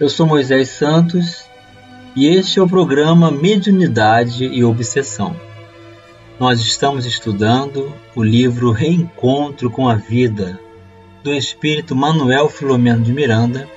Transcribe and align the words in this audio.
eu 0.00 0.08
sou 0.08 0.26
Moisés 0.26 0.68
Santos 0.68 1.44
e 2.14 2.28
este 2.28 2.60
é 2.60 2.62
o 2.62 2.68
programa 2.68 3.32
Mediunidade 3.32 4.44
e 4.44 4.62
Obsessão. 4.62 5.34
Nós 6.38 6.60
estamos 6.60 7.04
estudando 7.04 7.92
o 8.14 8.22
livro 8.22 8.70
Reencontro 8.70 9.68
com 9.68 9.88
a 9.88 9.96
Vida, 9.96 10.60
do 11.24 11.34
espírito 11.34 11.96
Manuel 11.96 12.48
Filomeno 12.48 13.02
de 13.02 13.12
Miranda, 13.12 13.68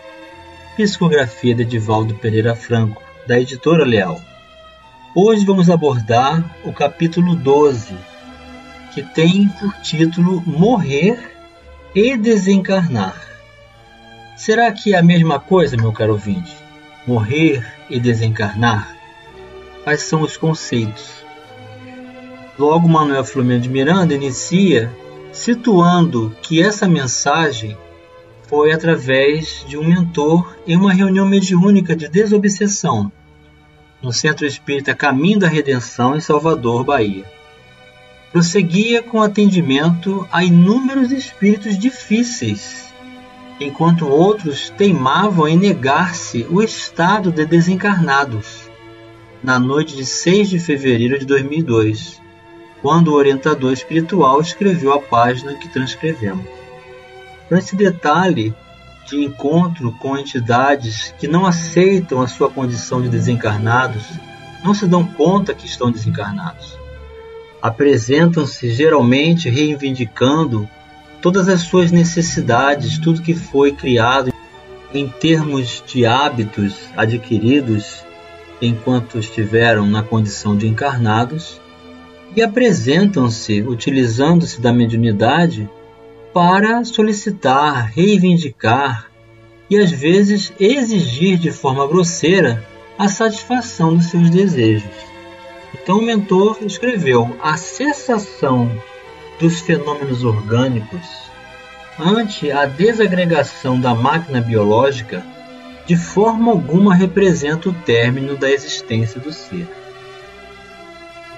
psicografia 0.76 1.56
de 1.56 1.64
Edivaldo 1.64 2.14
Pereira 2.14 2.56
Franco, 2.56 3.02
da 3.28 3.40
editora 3.40 3.84
Leal. 3.84 4.22
Hoje 5.16 5.44
vamos 5.44 5.72
abordar 5.72 6.56
o 6.64 6.72
capítulo 6.72 7.36
12, 7.36 7.96
que 8.94 9.02
tem 9.02 9.50
por 9.60 9.74
título 9.82 10.44
Morrer 10.46 11.18
e 11.96 12.16
Desencarnar. 12.16 13.31
Será 14.44 14.72
que 14.72 14.96
é 14.96 14.98
a 14.98 15.04
mesma 15.04 15.40
coisa, 15.40 15.78
meu 15.78 15.92
caro 15.92 16.14
ouvinte? 16.14 16.52
Morrer 17.06 17.64
e 17.88 18.00
desencarnar? 18.00 18.98
Quais 19.84 20.02
são 20.02 20.24
os 20.24 20.36
conceitos? 20.36 21.12
Logo, 22.58 22.90
Manuel 22.90 23.24
Filomeno 23.24 23.62
de 23.62 23.70
Miranda 23.70 24.16
inicia 24.16 24.92
situando 25.32 26.36
que 26.42 26.60
essa 26.60 26.88
mensagem 26.88 27.78
foi 28.48 28.72
através 28.72 29.64
de 29.68 29.78
um 29.78 29.88
mentor 29.88 30.58
em 30.66 30.76
uma 30.76 30.92
reunião 30.92 31.28
mediúnica 31.28 31.96
de 31.96 32.08
desobsessão 32.08 33.12
no 34.02 34.12
Centro 34.12 34.48
Espírita 34.48 34.96
Caminho 34.96 35.38
da 35.38 35.48
Redenção 35.48 36.16
em 36.16 36.20
Salvador, 36.20 36.84
Bahia. 36.84 37.26
Prosseguia 38.32 39.04
com 39.04 39.22
atendimento 39.22 40.28
a 40.32 40.44
inúmeros 40.44 41.12
espíritos 41.12 41.78
difíceis, 41.78 42.91
enquanto 43.64 44.08
outros 44.08 44.70
teimavam 44.72 45.48
em 45.48 45.58
negar-se 45.58 46.46
o 46.50 46.62
estado 46.62 47.32
de 47.32 47.46
desencarnados, 47.46 48.70
na 49.44 49.60
noite 49.60 49.96
de 49.96 50.06
6 50.06 50.50
de 50.50 50.60
fevereiro 50.60 51.20
de 51.20 51.26
2002 51.26 52.22
quando 52.82 53.10
o 53.10 53.14
orientador 53.14 53.72
espiritual 53.72 54.42
escreveu 54.42 54.94
a 54.94 55.00
página 55.00 55.54
que 55.54 55.70
transcrevemos. 55.70 56.46
Para 57.48 57.60
esse 57.60 57.76
detalhe 57.76 58.54
de 59.06 59.24
encontro 59.24 59.92
com 59.94 60.18
entidades 60.18 61.14
que 61.20 61.28
não 61.28 61.46
aceitam 61.46 62.22
a 62.22 62.28
sua 62.28 62.50
condição 62.50 63.02
de 63.02 63.10
desencarnados, 63.10 64.04
não 64.64 64.74
se 64.74 64.88
dão 64.88 65.06
conta 65.06 65.54
que 65.54 65.66
estão 65.66 65.92
desencarnados. 65.92 66.78
Apresentam-se 67.62 68.72
geralmente 68.72 69.50
reivindicando 69.50 70.68
todas 71.22 71.48
as 71.48 71.62
suas 71.62 71.92
necessidades, 71.92 72.98
tudo 72.98 73.22
que 73.22 73.34
foi 73.34 73.72
criado 73.72 74.34
em 74.94 75.08
termos 75.08 75.84
de 75.86 76.06
hábitos 76.06 76.76
adquiridos 76.98 78.04
enquanto 78.62 79.18
estiveram 79.18 79.86
na 79.86 80.04
condição 80.04 80.58
de 80.58 80.68
encarnados 80.68 81.62
e 82.36 82.42
apresentam-se 82.42 83.62
utilizando-se 83.62 84.62
da 84.62 84.72
mediunidade 84.72 85.70
para 86.34 86.84
solicitar, 86.84 87.92
reivindicar 87.94 89.10
e 89.70 89.78
às 89.78 89.92
vezes 89.92 90.52
exigir 90.60 91.38
de 91.38 91.52
forma 91.52 91.88
grosseira 91.88 92.66
a 92.98 93.08
satisfação 93.08 93.96
dos 93.96 94.08
seus 94.08 94.30
desejos. 94.30 94.92
Então 95.74 96.00
o 96.00 96.02
mentor 96.02 96.58
escreveu: 96.62 97.36
a 97.42 97.58
cessação 97.58 98.72
dos 99.42 99.60
fenômenos 99.60 100.24
orgânicos 100.24 101.06
ante 102.00 102.50
a 102.52 102.66
desagregação 102.66 103.78
da 103.80 103.94
máquina 103.94 104.40
biológica 104.40 105.26
de 105.86 105.98
forma 105.98 106.52
alguma 106.52 106.96
representa 106.96 107.68
o 107.68 107.74
término 107.74 108.38
da 108.38 108.50
existência 108.50 109.20
do 109.20 109.34
ser 109.34 109.68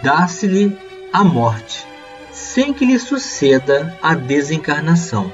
dá-se-lhe 0.04 0.78
a 1.14 1.24
morte, 1.24 1.88
sem 2.30 2.74
que 2.74 2.86
lhe 2.86 3.00
suceda 3.00 3.98
a 4.02 4.14
desencarnação. 4.14 5.32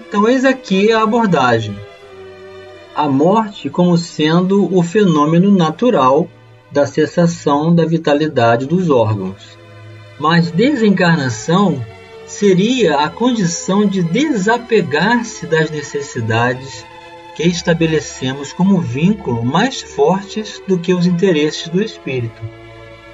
Então, 0.00 0.26
eis 0.26 0.46
aqui 0.46 0.90
a 0.90 1.02
abordagem. 1.02 1.78
A 2.96 3.06
morte 3.06 3.68
como 3.68 3.98
sendo 3.98 4.74
o 4.74 4.82
fenômeno 4.82 5.50
natural 5.50 6.26
da 6.72 6.86
cessação 6.86 7.74
da 7.74 7.84
vitalidade 7.84 8.66
dos 8.66 8.88
órgãos. 8.88 9.58
Mas 10.18 10.50
desencarnação 10.50 11.84
seria 12.28 13.00
a 13.00 13.08
condição 13.08 13.84
de 13.86 14.02
desapegar-se 14.02 15.46
das 15.46 15.70
necessidades 15.70 16.84
que 17.34 17.42
estabelecemos 17.42 18.52
como 18.52 18.80
vínculo 18.80 19.44
mais 19.44 19.80
fortes 19.80 20.62
do 20.68 20.78
que 20.78 20.92
os 20.92 21.06
interesses 21.06 21.68
do 21.68 21.82
espírito. 21.82 22.42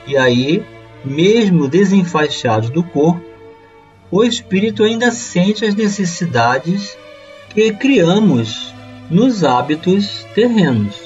E 0.07 0.17
aí 0.17 0.65
mesmo 1.05 1.69
desenfaixado 1.69 2.71
do 2.71 2.83
corpo, 2.83 3.23
o 4.11 4.25
espírito 4.25 4.83
ainda 4.83 5.11
sente 5.11 5.65
as 5.65 5.75
necessidades 5.75 6.97
que 7.51 7.73
criamos 7.73 8.75
nos 9.11 9.45
hábitos 9.45 10.25
terrenos. 10.35 10.97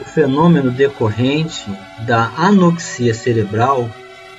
O 0.00 0.04
fenômeno 0.04 0.70
decorrente 0.70 1.70
da 2.06 2.32
anoxia 2.36 3.12
cerebral 3.12 3.90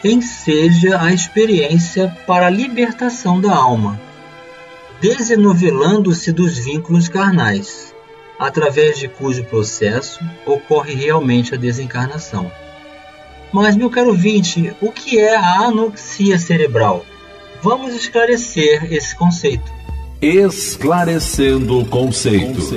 enseja 0.04 1.02
a 1.02 1.14
experiência 1.14 2.16
para 2.26 2.48
a 2.48 2.50
libertação 2.50 3.40
da 3.40 3.56
alma, 3.56 4.00
desenovelando-se 5.00 6.32
dos 6.32 6.58
vínculos 6.58 7.08
carnais, 7.08 7.94
através 8.40 8.98
de 8.98 9.08
cujo 9.08 9.44
processo 9.44 10.20
ocorre 10.46 10.96
realmente 10.96 11.54
a 11.54 11.58
desencarnação. 11.58 12.52
Mas, 13.52 13.76
meu 13.76 13.90
caro 13.90 14.10
ouvinte, 14.10 14.74
o 14.82 14.92
que 14.92 15.20
é 15.20 15.36
a 15.36 15.66
anoxia 15.66 16.40
cerebral? 16.40 17.06
Vamos 17.62 17.94
esclarecer 17.94 18.92
esse 18.92 19.16
conceito. 19.16 19.72
Esclarecendo 20.22 21.86
conceitos. 21.86 22.72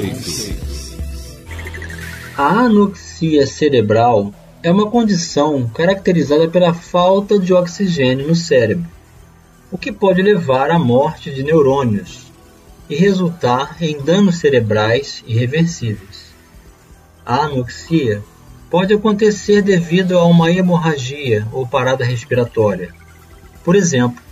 A 2.36 2.48
anoxia 2.64 3.46
cerebral 3.46 4.34
é 4.64 4.70
uma 4.70 4.90
condição 4.90 5.68
caracterizada 5.68 6.48
pela 6.48 6.72
falta 6.72 7.38
de 7.38 7.52
oxigênio 7.52 8.26
no 8.26 8.34
cérebro, 8.34 8.88
o 9.70 9.76
que 9.76 9.92
pode 9.92 10.22
levar 10.22 10.70
à 10.70 10.78
morte 10.78 11.30
de 11.30 11.42
neurônios 11.42 12.32
e 12.88 12.96
resultar 12.96 13.76
em 13.78 14.00
danos 14.00 14.36
cerebrais 14.36 15.22
irreversíveis. 15.26 16.32
A 17.26 17.42
anoxia 17.42 18.22
pode 18.70 18.94
acontecer 18.94 19.60
devido 19.60 20.18
a 20.18 20.24
uma 20.24 20.50
hemorragia 20.50 21.46
ou 21.52 21.66
parada 21.66 22.02
respiratória. 22.02 22.88
Por 23.62 23.76
exemplo, 23.76 24.22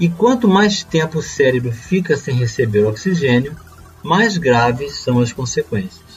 e 0.00 0.08
quanto 0.08 0.48
mais 0.48 0.82
tempo 0.82 1.18
o 1.18 1.22
cérebro 1.22 1.70
fica 1.70 2.16
sem 2.16 2.34
receber 2.34 2.86
oxigênio, 2.86 3.54
mais 4.02 4.38
graves 4.38 4.94
são 5.00 5.20
as 5.20 5.34
consequências. 5.34 6.11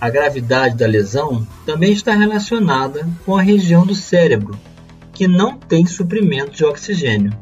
A 0.00 0.08
gravidade 0.08 0.76
da 0.76 0.86
lesão 0.86 1.46
também 1.66 1.92
está 1.92 2.14
relacionada 2.14 3.06
com 3.26 3.36
a 3.36 3.42
região 3.42 3.84
do 3.84 3.94
cérebro, 3.94 4.58
que 5.12 5.28
não 5.28 5.58
tem 5.58 5.84
suprimento 5.84 6.52
de 6.52 6.64
oxigênio. 6.64 7.36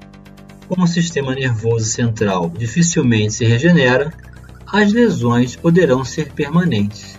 Como 0.67 0.83
o 0.83 0.89
sistema 0.89 1.37
nervoso 1.37 1.85
central 1.85 2.51
dificilmente 2.51 3.35
se 3.35 3.45
regenera, 3.45 4.13
as 4.67 4.93
lesões 4.93 5.55
poderão 5.55 6.05
ser 6.05 6.33
permanentes. 6.33 7.19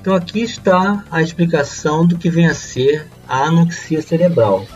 Então 0.00 0.14
aqui 0.14 0.42
está 0.42 1.02
a 1.10 1.22
explicação 1.22 2.06
do 2.06 2.18
que 2.18 2.28
vem 2.28 2.46
a 2.46 2.54
ser 2.54 3.06
a 3.26 3.44
anoxia 3.44 4.02
cerebral. 4.02 4.66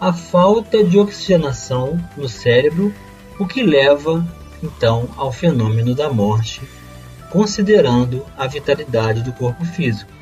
A 0.00 0.12
falta 0.12 0.82
de 0.82 0.98
oxigenação 0.98 2.02
no 2.16 2.30
cérebro, 2.30 2.94
o 3.38 3.46
que 3.46 3.62
leva 3.62 4.26
então 4.62 5.08
ao 5.16 5.30
fenômeno 5.30 5.94
da 5.94 6.10
morte, 6.10 6.62
considerando 7.34 8.24
a 8.38 8.46
vitalidade 8.46 9.20
do 9.20 9.32
corpo 9.32 9.64
físico. 9.64 10.12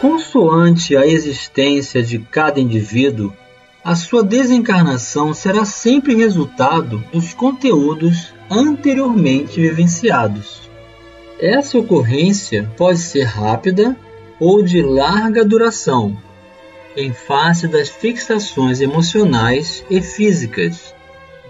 Consoante 0.00 0.96
a 0.96 1.04
existência 1.04 2.00
de 2.00 2.20
cada 2.20 2.60
indivíduo, 2.60 3.32
a 3.82 3.96
sua 3.96 4.22
desencarnação 4.22 5.34
será 5.34 5.64
sempre 5.64 6.14
resultado 6.14 7.02
dos 7.12 7.34
conteúdos 7.34 8.32
anteriormente 8.48 9.60
vivenciados 9.60 10.70
Essa 11.40 11.76
ocorrência 11.76 12.70
pode 12.76 13.00
ser 13.00 13.24
rápida 13.24 13.96
ou 14.38 14.62
de 14.62 14.80
larga 14.80 15.44
duração, 15.44 16.16
em 16.96 17.12
face 17.12 17.66
das 17.66 17.88
fixações 17.88 18.80
emocionais 18.80 19.84
e 19.90 20.00
físicas, 20.00 20.94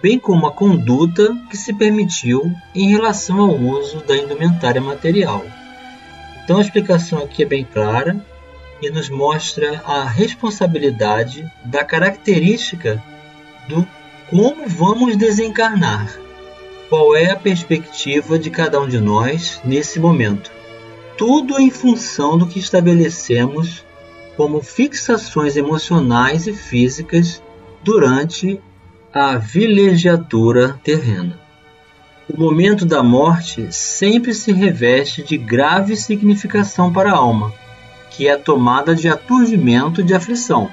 bem 0.05 0.19
como 0.19 0.47
a 0.47 0.53
conduta 0.53 1.35
que 1.49 1.57
se 1.57 1.73
permitiu 1.73 2.55
em 2.75 2.91
relação 2.91 3.41
ao 3.41 3.57
uso 3.57 4.05
da 4.05 4.15
indumentária 4.15 4.79
material. 4.79 5.43
Então 6.45 6.59
a 6.59 6.61
explicação 6.61 7.21
aqui 7.21 7.43
é 7.43 7.47
bem 7.47 7.65
clara 7.65 8.23
e 8.83 8.91
nos 8.91 9.09
mostra 9.09 9.83
a 9.87 10.05
responsabilidade 10.05 11.51
da 11.65 11.83
característica 11.83 13.03
do 13.67 13.89
como 14.29 14.69
vamos 14.69 15.17
desencarnar. 15.17 16.15
Qual 16.91 17.17
é 17.17 17.31
a 17.31 17.37
perspectiva 17.37 18.39
de 18.39 18.51
cada 18.51 18.79
um 18.79 18.87
de 18.87 19.01
nós 19.01 19.59
nesse 19.65 19.99
momento? 19.99 20.53
Tudo 21.17 21.59
em 21.59 21.71
função 21.71 22.37
do 22.37 22.47
que 22.47 22.59
estabelecemos 22.59 23.83
como 24.37 24.61
fixações 24.61 25.57
emocionais 25.57 26.47
e 26.47 26.53
físicas 26.53 27.43
durante 27.83 28.61
a 29.17 29.37
vilegiatura 29.37 30.77
terrena. 30.83 31.39
O 32.29 32.37
momento 32.37 32.85
da 32.85 33.01
morte 33.01 33.69
sempre 33.71 34.35
se 34.35 34.51
reveste 34.51 35.23
de 35.23 35.39
grave 35.39 35.95
significação 35.95 36.93
para 36.93 37.13
a 37.13 37.17
alma, 37.17 37.53
que 38.11 38.27
é 38.27 38.33
a 38.33 38.39
tomada 38.39 38.93
de 38.93 39.09
aturdimento 39.09 40.03
de 40.03 40.15
aflição. 40.15 40.69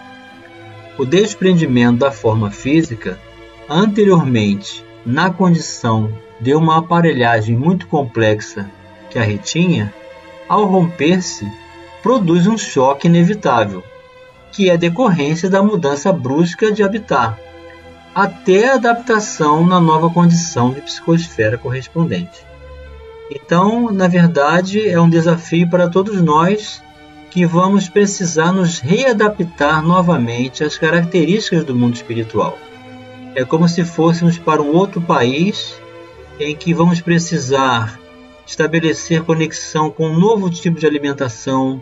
O 0.97 1.05
desprendimento 1.05 1.99
da 1.99 2.11
forma 2.11 2.49
física, 2.49 3.19
anteriormente 3.69 4.83
na 5.05 5.29
condição 5.29 6.11
de 6.39 6.55
uma 6.55 6.79
aparelhagem 6.79 7.55
muito 7.55 7.85
complexa 7.85 8.71
que 9.11 9.19
a 9.19 9.23
retinha, 9.23 9.93
ao 10.49 10.65
romper-se, 10.65 11.47
produz 12.01 12.47
um 12.47 12.57
choque 12.57 13.07
inevitável, 13.07 13.83
que 14.51 14.67
é 14.67 14.77
decorrência 14.77 15.47
da 15.47 15.61
mudança 15.61 16.11
brusca 16.11 16.71
de 16.71 16.81
habitat, 16.81 17.39
até 18.13 18.69
a 18.69 18.75
adaptação 18.75 19.66
na 19.66 19.80
nova 19.80 20.10
condição 20.10 20.72
de 20.72 20.81
psicosfera 20.81 21.58
correspondente. 21.58 22.46
Então, 23.30 23.92
na 23.92 24.08
verdade, 24.08 24.88
é 24.90 25.00
um 25.00 25.10
desafio 25.10 25.69
para 25.69 25.90
todos 25.90 26.22
nós 26.22 26.84
que 27.30 27.46
vamos 27.46 27.88
precisar 27.88 28.52
nos 28.52 28.80
readaptar 28.80 29.81
novamente 29.81 30.66
às 30.66 30.78
características 30.78 31.63
do 31.63 31.74
mundo 31.74 31.96
espiritual. 31.96 32.58
É 33.34 33.46
como 33.46 33.69
se 33.69 33.86
fôssemos 33.86 34.38
para 34.38 34.62
um 34.62 34.75
outro 34.75 35.00
país 35.00 35.80
em 36.38 36.54
que 36.54 36.74
vamos 36.74 37.00
precisar 37.00 37.98
estabelecer 38.46 39.24
conexão 39.24 39.90
com 39.90 40.08
um 40.08 40.19
novo 40.19 40.50
tipo 40.50 40.78
de 40.78 40.86
alimentação, 40.86 41.81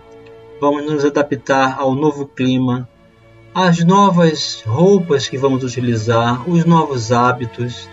vamos 0.61 0.85
nos 0.85 1.03
adaptar 1.03 1.79
ao 1.79 1.95
novo 1.95 2.27
clima, 2.27 2.87
às 3.67 3.83
novas 3.83 4.63
roupas 4.65 5.27
que 5.27 5.37
vamos 5.37 5.63
utilizar, 5.63 6.49
os 6.49 6.63
novos 6.63 7.11
hábitos, 7.11 7.89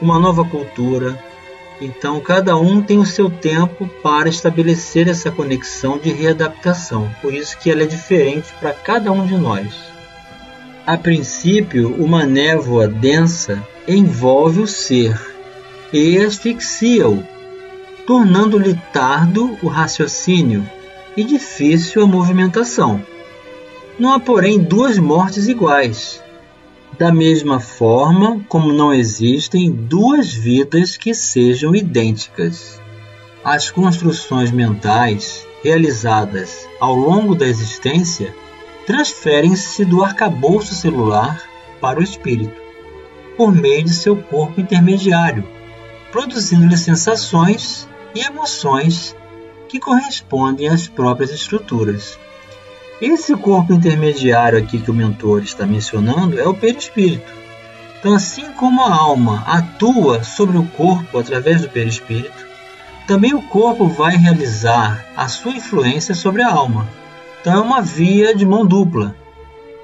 uma 0.00 0.18
nova 0.18 0.44
cultura. 0.44 1.22
Então, 1.80 2.20
cada 2.20 2.56
um 2.56 2.80
tem 2.80 2.98
o 2.98 3.06
seu 3.06 3.28
tempo 3.28 3.86
para 4.02 4.28
estabelecer 4.28 5.08
essa 5.08 5.30
conexão 5.30 5.98
de 5.98 6.10
readaptação. 6.10 7.10
Por 7.20 7.34
isso 7.34 7.58
que 7.58 7.70
ela 7.70 7.82
é 7.82 7.86
diferente 7.86 8.52
para 8.58 8.72
cada 8.72 9.12
um 9.12 9.26
de 9.26 9.36
nós. 9.36 9.74
A 10.86 10.96
princípio, 10.96 11.94
uma 12.02 12.24
névoa 12.24 12.88
densa 12.88 13.62
envolve 13.86 14.60
o 14.60 14.66
ser 14.66 15.20
e 15.92 16.18
asfixia-o, 16.18 17.22
tornando-lhe 18.06 18.74
tardo 18.92 19.58
o 19.62 19.68
raciocínio 19.68 20.66
e 21.16 21.22
difícil 21.24 22.02
a 22.02 22.06
movimentação. 22.06 23.04
Não 24.00 24.14
há, 24.14 24.18
porém, 24.18 24.58
duas 24.58 24.96
mortes 24.96 25.46
iguais. 25.46 26.22
Da 26.98 27.12
mesma 27.12 27.60
forma 27.60 28.42
como 28.48 28.72
não 28.72 28.94
existem 28.94 29.70
duas 29.70 30.32
vidas 30.32 30.96
que 30.96 31.12
sejam 31.12 31.76
idênticas. 31.76 32.80
As 33.44 33.70
construções 33.70 34.50
mentais 34.50 35.46
realizadas 35.62 36.66
ao 36.80 36.96
longo 36.96 37.34
da 37.34 37.46
existência 37.46 38.34
transferem-se 38.86 39.84
do 39.84 40.02
arcabouço 40.02 40.74
celular 40.74 41.38
para 41.78 42.00
o 42.00 42.02
espírito, 42.02 42.58
por 43.36 43.52
meio 43.52 43.84
de 43.84 43.92
seu 43.92 44.16
corpo 44.16 44.62
intermediário, 44.62 45.46
produzindo-lhe 46.10 46.78
sensações 46.78 47.86
e 48.14 48.20
emoções 48.20 49.14
que 49.68 49.78
correspondem 49.78 50.68
às 50.68 50.88
próprias 50.88 51.30
estruturas. 51.32 52.18
Esse 53.00 53.34
corpo 53.34 53.72
intermediário 53.72 54.58
aqui 54.58 54.78
que 54.78 54.90
o 54.90 54.94
mentor 54.94 55.42
está 55.42 55.66
mencionando 55.66 56.38
é 56.38 56.46
o 56.46 56.54
perispírito. 56.54 57.32
Então, 57.98 58.14
assim 58.14 58.52
como 58.52 58.82
a 58.82 58.94
alma 58.94 59.42
atua 59.46 60.22
sobre 60.22 60.58
o 60.58 60.66
corpo 60.66 61.18
através 61.18 61.62
do 61.62 61.68
perispírito, 61.68 62.46
também 63.06 63.34
o 63.34 63.42
corpo 63.42 63.88
vai 63.88 64.16
realizar 64.16 65.04
a 65.16 65.28
sua 65.28 65.52
influência 65.52 66.14
sobre 66.14 66.42
a 66.42 66.50
alma. 66.50 66.88
Então, 67.40 67.54
é 67.54 67.60
uma 67.60 67.80
via 67.80 68.34
de 68.34 68.44
mão 68.44 68.66
dupla. 68.66 69.14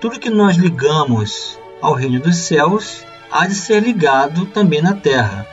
Tudo 0.01 0.21
que 0.21 0.31
nós 0.31 0.57
ligamos 0.57 1.59
ao 1.81 1.95
reino 1.95 2.21
dos 2.21 2.37
céus 2.37 3.05
há 3.31 3.47
de 3.47 3.55
ser 3.55 3.83
ligado 3.83 4.47
também 4.47 4.83
na 4.83 4.95
terra 4.95 5.47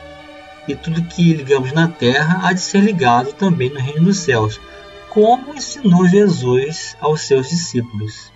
e 0.66 0.74
tudo 0.74 1.02
que 1.02 1.34
ligamos 1.34 1.72
na 1.72 1.88
terra 1.88 2.40
há 2.42 2.52
de 2.52 2.60
ser 2.60 2.80
ligado 2.80 3.32
também 3.32 3.70
no 3.70 3.80
reino 3.80 4.04
dos 4.04 4.18
céus, 4.18 4.60
como 5.14 5.54
ensinou 5.54 6.08
Jesus 6.08 6.96
aos 7.00 7.20
seus 7.20 7.48
discípulos. 7.48 8.32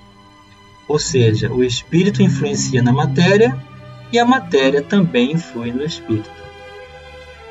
Ou 0.86 0.96
seja, 0.96 1.52
o 1.52 1.64
espírito 1.64 2.22
influencia 2.22 2.80
na 2.80 2.92
matéria 2.92 3.58
e 4.12 4.18
a 4.18 4.24
matéria 4.24 4.80
também 4.80 5.32
influi 5.32 5.72
no 5.72 5.82
espírito. 5.84 6.30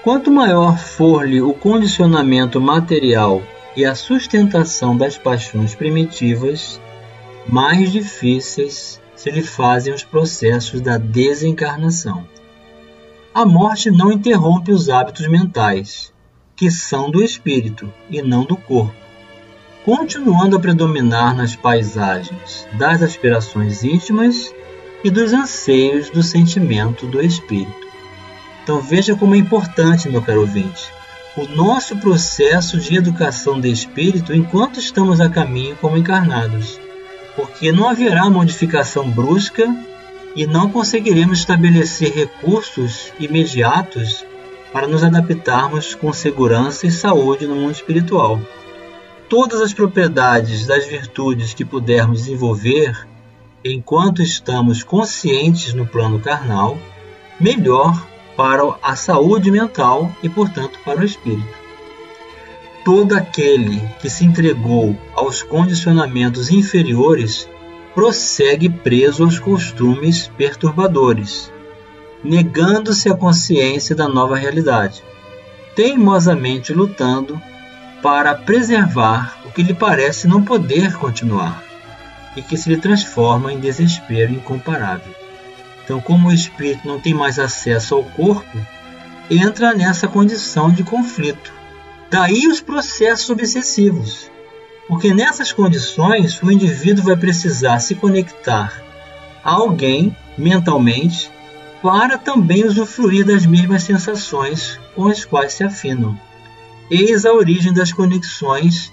Quanto 0.01 0.31
maior 0.31 0.77
for-lhe 0.77 1.41
o 1.41 1.53
condicionamento 1.53 2.61
material 2.61 3.43
e 3.75 3.83
a 3.83 3.95
sustentação 3.95 4.95
das 4.95 5.17
paixões 5.17 5.75
primitivas, 5.75 6.79
mais 7.45 7.91
difíceis 7.91 9.01
se 9.13 9.29
lhe 9.29 9.43
fazem 9.43 9.93
os 9.93 10.05
processos 10.05 10.79
da 10.79 10.97
desencarnação. 10.97 12.25
A 13.33 13.45
morte 13.45 13.91
não 13.91 14.09
interrompe 14.09 14.71
os 14.71 14.87
hábitos 14.87 15.27
mentais, 15.27 16.13
que 16.55 16.71
são 16.71 17.11
do 17.11 17.21
espírito 17.21 17.91
e 18.09 18.21
não 18.21 18.45
do 18.45 18.55
corpo, 18.55 19.06
continuando 19.87 20.57
a 20.57 20.59
predominar 20.59 21.33
nas 21.33 21.55
paisagens 21.55 22.67
das 22.73 23.01
aspirações 23.01 23.85
íntimas 23.85 24.53
e 25.01 25.09
dos 25.09 25.31
anseios 25.31 26.09
do 26.09 26.21
sentimento 26.21 27.07
do 27.07 27.21
espírito. 27.21 27.87
Então 28.61 28.81
veja 28.81 29.15
como 29.15 29.33
é 29.33 29.37
importante, 29.37 30.09
meu 30.09 30.21
caro 30.21 30.41
ouvinte, 30.41 30.91
o 31.37 31.47
nosso 31.55 31.95
processo 31.95 32.77
de 32.77 32.97
educação 32.97 33.61
de 33.61 33.71
espírito 33.71 34.35
enquanto 34.35 34.77
estamos 34.77 35.21
a 35.21 35.29
caminho 35.29 35.77
como 35.77 35.95
encarnados, 35.95 36.77
porque 37.33 37.71
não 37.71 37.87
haverá 37.87 38.29
modificação 38.29 39.09
brusca 39.09 39.73
e 40.35 40.45
não 40.45 40.69
conseguiremos 40.69 41.39
estabelecer 41.39 42.13
recursos 42.13 43.13
imediatos 43.21 44.25
para 44.73 44.85
nos 44.85 45.01
adaptarmos 45.01 45.95
com 45.95 46.11
segurança 46.11 46.85
e 46.85 46.91
saúde 46.91 47.47
no 47.47 47.55
mundo 47.55 47.71
espiritual. 47.71 48.41
Todas 49.29 49.59
as 49.59 49.73
propriedades 49.73 50.65
das 50.65 50.87
virtudes 50.87 51.53
que 51.53 51.65
pudermos 51.65 52.19
desenvolver 52.19 53.07
enquanto 53.63 54.21
estamos 54.21 54.83
conscientes 54.83 55.73
no 55.73 55.85
plano 55.85 56.19
carnal, 56.19 56.77
melhor 57.37 58.07
para 58.37 58.63
a 58.81 58.95
saúde 58.95 59.51
mental 59.51 60.09
e, 60.23 60.29
portanto, 60.29 60.79
para 60.85 61.01
o 61.01 61.03
espírito. 61.03 61.67
Todo 62.85 63.15
aquele 63.15 63.81
que 63.99 64.09
se 64.09 64.23
entregou 64.23 64.95
aos 65.13 65.43
condicionamentos 65.43 66.49
inferiores 66.49 67.49
prossegue 67.93 68.69
preso 68.69 69.25
aos 69.25 69.39
costumes 69.39 70.31
perturbadores, 70.37 71.51
negando-se 72.23 73.09
a 73.09 73.17
consciência 73.17 73.93
da 73.93 74.07
nova 74.07 74.37
realidade, 74.37 75.03
teimosamente 75.75 76.71
lutando 76.71 77.41
para 78.01 78.35
preservar 78.35 79.37
o 79.45 79.51
que 79.51 79.63
lhe 79.63 79.73
parece 79.73 80.27
não 80.27 80.43
poder 80.43 80.93
continuar 80.93 81.63
e 82.35 82.41
que 82.41 82.55
se 82.55 82.69
lhe 82.69 82.77
transforma 82.77 83.51
em 83.51 83.59
desespero 83.59 84.31
incomparável. 84.31 85.13
Então, 85.83 85.99
como 85.99 86.27
o 86.27 86.33
espírito 86.33 86.87
não 86.87 86.99
tem 86.99 87.13
mais 87.13 87.39
acesso 87.39 87.95
ao 87.95 88.03
corpo, 88.03 88.57
entra 89.29 89.73
nessa 89.73 90.07
condição 90.07 90.71
de 90.71 90.83
conflito. 90.83 91.53
Daí 92.09 92.47
os 92.47 92.61
processos 92.61 93.29
obsessivos, 93.29 94.29
porque 94.87 95.13
nessas 95.13 95.51
condições 95.51 96.41
o 96.41 96.51
indivíduo 96.51 97.05
vai 97.05 97.17
precisar 97.17 97.79
se 97.79 97.95
conectar 97.95 98.81
a 99.43 99.51
alguém 99.51 100.15
mentalmente 100.37 101.31
para 101.81 102.17
também 102.17 102.65
usufruir 102.65 103.25
das 103.25 103.45
mesmas 103.45 103.83
sensações 103.83 104.79
com 104.95 105.07
as 105.07 105.25
quais 105.25 105.53
se 105.53 105.63
afinam. 105.63 106.19
Eis 106.89 107.25
a 107.25 107.33
origem 107.33 107.73
das 107.73 107.91
conexões 107.91 108.91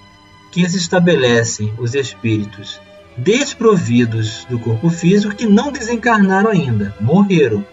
que 0.51 0.67
se 0.69 0.77
estabelecem 0.77 1.73
os 1.77 1.95
espíritos 1.95 2.79
desprovidos 3.17 4.45
do 4.49 4.59
corpo 4.59 4.89
físico 4.89 5.35
que 5.35 5.45
não 5.45 5.71
desencarnaram 5.71 6.49
ainda, 6.49 6.93
morreram, 6.99 7.65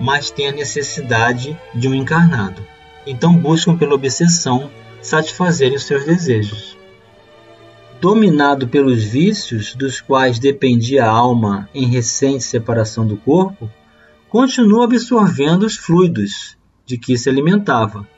mas 0.00 0.30
têm 0.30 0.48
a 0.48 0.52
necessidade 0.52 1.58
de 1.74 1.88
um 1.88 1.94
encarnado. 1.94 2.62
Então 3.06 3.36
buscam 3.36 3.76
pela 3.76 3.94
obsessão 3.94 4.70
satisfazerem 5.00 5.76
os 5.76 5.84
seus 5.84 6.04
desejos. 6.04 6.76
Dominado 8.00 8.66
pelos 8.66 9.04
vícios 9.04 9.74
dos 9.76 10.00
quais 10.00 10.38
dependia 10.38 11.04
a 11.04 11.10
alma 11.10 11.68
em 11.72 11.86
recente 11.86 12.42
separação 12.42 13.06
do 13.06 13.16
corpo, 13.16 13.70
continua 14.28 14.84
absorvendo 14.84 15.64
os 15.64 15.76
fluidos 15.76 16.56
de 16.84 16.98
que 16.98 17.16
se 17.16 17.28
alimentava, 17.28 18.08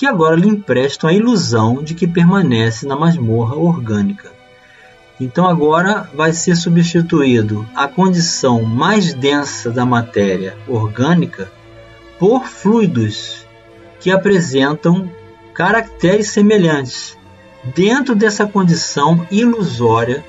que 0.00 0.06
agora 0.06 0.34
lhe 0.34 0.48
emprestam 0.48 1.10
a 1.10 1.12
ilusão 1.12 1.82
de 1.82 1.94
que 1.94 2.08
permanece 2.08 2.86
na 2.86 2.96
masmorra 2.96 3.54
orgânica. 3.54 4.32
Então 5.20 5.46
agora 5.46 6.08
vai 6.14 6.32
ser 6.32 6.56
substituído 6.56 7.68
a 7.74 7.86
condição 7.86 8.62
mais 8.62 9.12
densa 9.12 9.70
da 9.70 9.84
matéria 9.84 10.56
orgânica 10.66 11.52
por 12.18 12.46
fluidos 12.46 13.46
que 14.00 14.10
apresentam 14.10 15.12
caracteres 15.52 16.30
semelhantes 16.30 17.14
dentro 17.74 18.14
dessa 18.14 18.46
condição 18.46 19.26
ilusória 19.30 20.24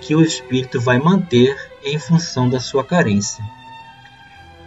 que 0.00 0.14
o 0.14 0.22
espírito 0.22 0.80
vai 0.80 1.00
manter 1.00 1.56
em 1.84 1.98
função 1.98 2.48
da 2.48 2.60
sua 2.60 2.84
carência. 2.84 3.44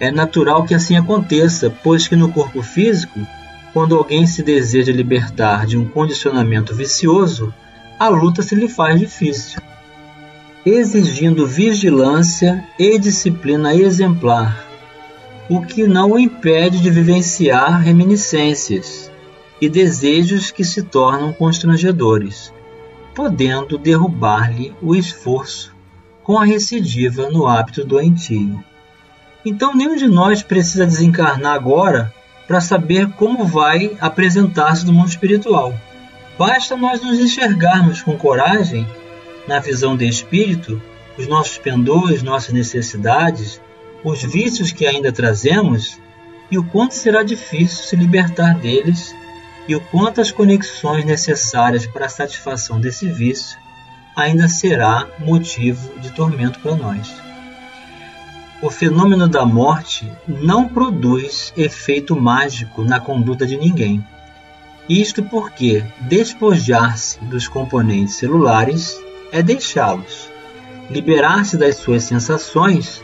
É 0.02 0.12
natural 0.12 0.66
que 0.66 0.76
assim 0.76 0.98
aconteça, 0.98 1.74
pois 1.82 2.10
que 2.10 2.16
no 2.18 2.34
corpo 2.34 2.62
físico, 2.62 3.26
quando 3.74 3.96
alguém 3.96 4.26
se 4.26 4.44
deseja 4.44 4.92
libertar 4.92 5.66
de 5.66 5.78
um 5.78 5.86
condicionamento 5.88 6.76
vicioso, 6.76 7.54
a 8.00 8.08
luta 8.08 8.42
se 8.42 8.56
lhe 8.56 8.68
faz 8.68 9.00
difícil 9.00 9.62
exigindo 10.66 11.48
vigilância 11.48 12.66
e 12.78 13.00
disciplina 13.00 13.74
exemplar, 13.74 14.66
o 15.50 15.62
que 15.62 15.88
não 15.88 16.12
o 16.12 16.20
impede 16.20 16.82
de 16.82 16.90
vivenciar 16.90 17.82
reminiscências 17.82 19.10
e 19.62 19.70
desejos 19.70 20.52
que 20.52 20.64
se 20.64 20.84
tornam 20.84 21.34
constrangedores, 21.34 22.54
podendo 23.16 23.78
derrubar-lhe 23.78 24.74
o 24.82 24.96
esforço 24.96 25.74
com 26.24 26.38
a 26.38 26.46
recidiva 26.46 27.30
no 27.30 27.48
hábito 27.48 27.86
doentio. 27.86 28.64
Então, 29.46 29.74
nenhum 29.74 29.96
de 29.96 30.08
nós 30.08 30.44
precisa 30.44 30.86
desencarnar 30.86 31.54
agora 31.54 32.14
para 32.50 32.60
saber 32.60 33.12
como 33.12 33.46
vai 33.46 33.96
apresentar-se 34.02 34.84
no 34.84 34.92
mundo 34.92 35.08
espiritual. 35.08 35.80
Basta 36.36 36.76
nós 36.76 37.00
nos 37.00 37.20
enxergarmos 37.20 38.02
com 38.02 38.18
coragem 38.18 38.88
na 39.48 39.60
visão 39.60 39.96
de 39.96 40.08
espírito, 40.08 40.82
os 41.16 41.28
nossos 41.28 41.60
pendores, 41.60 42.24
nossas 42.24 42.52
necessidades, 42.52 43.62
os 44.04 44.24
vícios 44.24 44.72
que 44.72 44.88
ainda 44.88 45.12
trazemos 45.12 46.00
e 46.50 46.58
o 46.58 46.64
quanto 46.64 46.96
será 46.96 47.22
difícil 47.22 47.84
se 47.84 47.96
libertar 47.96 48.56
deles 48.56 49.16
e 49.68 49.76
o 49.76 49.82
quanto 49.82 50.20
as 50.20 50.32
conexões 50.32 51.06
necessárias 51.06 51.86
para 51.86 52.08
a 52.08 52.10
satisfação 52.10 52.82
desse 52.82 53.06
vício 53.06 53.60
ainda 54.16 54.48
será 54.48 55.08
motivo 55.20 56.00
de 56.00 56.10
tormento 56.14 56.60
para 56.62 56.76
nós. 56.76 57.29
O 58.62 58.70
fenômeno 58.70 59.26
da 59.26 59.46
morte 59.46 60.12
não 60.28 60.68
produz 60.68 61.54
efeito 61.56 62.14
mágico 62.14 62.84
na 62.84 63.00
conduta 63.00 63.48
de 63.48 63.56
ninguém. 63.56 64.06
Isto 64.90 65.24
porque 65.24 65.82
despojar-se 66.02 67.24
dos 67.24 67.48
componentes 67.48 68.16
celulares 68.16 69.00
é 69.32 69.42
deixá-los. 69.42 70.30
Liberar-se 70.90 71.56
das 71.56 71.78
suas 71.78 72.04
sensações 72.04 73.02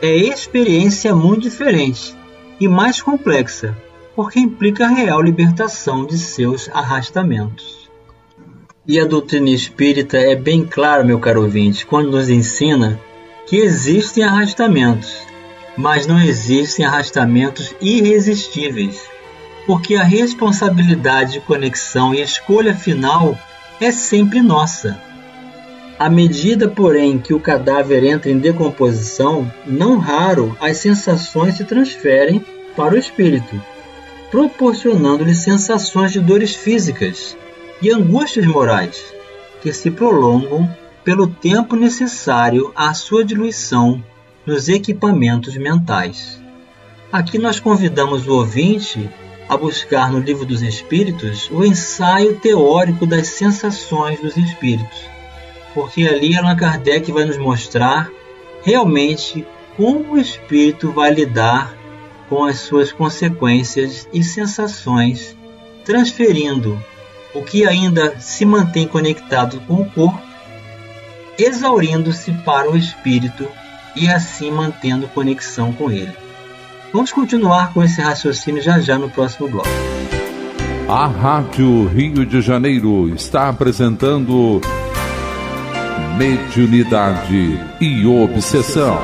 é 0.00 0.16
experiência 0.16 1.14
muito 1.14 1.42
diferente 1.42 2.14
e 2.58 2.66
mais 2.66 3.02
complexa, 3.02 3.76
porque 4.16 4.38
implica 4.40 4.86
a 4.86 4.90
real 4.90 5.20
libertação 5.20 6.06
de 6.06 6.16
seus 6.16 6.70
arrastamentos. 6.70 7.90
E 8.86 8.98
a 8.98 9.04
doutrina 9.04 9.50
espírita 9.50 10.16
é 10.16 10.34
bem 10.34 10.64
clara, 10.64 11.04
meu 11.04 11.18
caro 11.18 11.42
ouvinte, 11.42 11.84
quando 11.84 12.10
nos 12.10 12.30
ensina 12.30 12.98
que 13.46 13.56
existem 13.56 14.24
arrastamentos, 14.24 15.18
mas 15.76 16.06
não 16.06 16.20
existem 16.20 16.84
arrastamentos 16.84 17.74
irresistíveis, 17.80 19.02
porque 19.66 19.96
a 19.96 20.02
responsabilidade 20.02 21.32
de 21.32 21.40
conexão 21.40 22.14
e 22.14 22.20
escolha 22.20 22.74
final 22.74 23.38
é 23.80 23.90
sempre 23.90 24.40
nossa. 24.40 24.98
À 25.98 26.08
medida, 26.10 26.68
porém, 26.68 27.18
que 27.18 27.32
o 27.32 27.40
cadáver 27.40 28.04
entra 28.04 28.30
em 28.30 28.38
decomposição, 28.38 29.50
não 29.66 29.98
raro 29.98 30.56
as 30.60 30.78
sensações 30.78 31.56
se 31.56 31.64
transferem 31.64 32.44
para 32.76 32.94
o 32.94 32.98
espírito, 32.98 33.60
proporcionando-lhe 34.30 35.34
sensações 35.34 36.12
de 36.12 36.20
dores 36.20 36.54
físicas 36.54 37.36
e 37.80 37.92
angústias 37.92 38.46
morais, 38.46 39.04
que 39.62 39.72
se 39.72 39.90
prolongam 39.90 40.68
pelo 41.04 41.26
tempo 41.26 41.76
necessário 41.76 42.72
à 42.74 42.94
sua 42.94 43.24
diluição 43.24 44.02
nos 44.46 44.68
equipamentos 44.68 45.56
mentais. 45.56 46.40
Aqui 47.12 47.38
nós 47.38 47.60
convidamos 47.60 48.26
o 48.26 48.32
ouvinte 48.32 49.08
a 49.48 49.56
buscar 49.56 50.10
no 50.10 50.18
Livro 50.18 50.46
dos 50.46 50.62
Espíritos 50.62 51.50
o 51.50 51.64
ensaio 51.64 52.36
teórico 52.36 53.06
das 53.06 53.28
sensações 53.28 54.20
dos 54.20 54.36
espíritos 54.36 55.14
porque 55.74 56.06
ali 56.06 56.36
Allan 56.36 56.56
Kardec 56.56 57.10
vai 57.10 57.24
nos 57.24 57.36
mostrar 57.36 58.08
realmente 58.62 59.44
como 59.76 60.14
o 60.14 60.18
espírito 60.18 60.92
vai 60.92 61.12
lidar 61.12 61.76
com 62.28 62.44
as 62.44 62.60
suas 62.60 62.92
consequências 62.92 64.08
e 64.12 64.22
sensações, 64.22 65.36
transferindo 65.84 66.82
o 67.34 67.42
que 67.42 67.66
ainda 67.66 68.18
se 68.20 68.46
mantém 68.46 68.86
conectado 68.86 69.60
com 69.66 69.82
o 69.82 69.90
corpo, 69.90 70.23
exaurindo-se 71.38 72.32
para 72.44 72.70
o 72.70 72.76
espírito 72.76 73.48
e 73.96 74.08
assim 74.08 74.50
mantendo 74.50 75.08
conexão 75.08 75.72
com 75.72 75.90
ele. 75.90 76.12
Vamos 76.92 77.12
continuar 77.12 77.72
com 77.72 77.82
esse 77.82 78.00
raciocínio 78.00 78.62
já 78.62 78.78
já 78.78 78.98
no 78.98 79.10
próximo 79.10 79.48
bloco. 79.48 79.68
A 80.88 81.06
Rádio 81.06 81.86
Rio 81.88 82.26
de 82.26 82.40
Janeiro 82.40 83.08
está 83.14 83.48
apresentando 83.48 84.60
mediunidade 86.16 87.58
e 87.80 88.06
obsessão. 88.06 89.00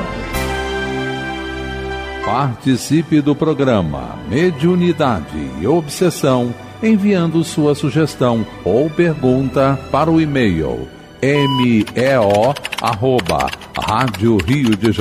Participe 2.23 3.19
do 3.19 3.35
programa 3.35 4.17
Mediunidade 4.29 5.51
e 5.59 5.67
Obsessão 5.67 6.53
enviando 6.81 7.43
sua 7.43 7.75
sugestão 7.75 8.45
ou 8.63 8.89
pergunta 8.89 9.77
para 9.91 10.09
o 10.09 10.21
e-mail 10.21 10.87
meo 11.21 12.55
arroba 12.81 13.47
rádio 13.77 14.37
rio 14.37 14.75
de 14.75 14.91